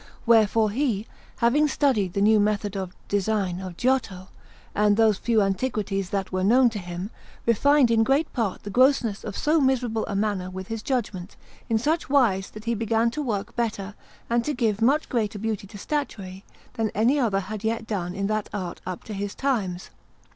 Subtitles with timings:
[0.25, 1.05] Wherefore he,
[1.35, 4.29] having studied the new method of design of Giotto
[4.73, 7.11] and those few antiquities that were known to him,
[7.45, 11.35] refined in great part the grossness of so miserable a manner with his judgment,
[11.69, 13.93] in such wise that he began to work better
[14.27, 16.43] and to give much greater beauty to statuary
[16.73, 19.91] than any other had yet done in that art up to his times.